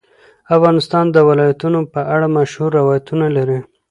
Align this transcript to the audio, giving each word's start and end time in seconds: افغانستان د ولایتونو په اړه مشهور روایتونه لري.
افغانستان 0.55 1.05
د 1.11 1.17
ولایتونو 1.29 1.79
په 1.93 2.01
اړه 2.13 2.27
مشهور 2.37 2.69
روایتونه 2.79 3.25
لري. 3.37 3.59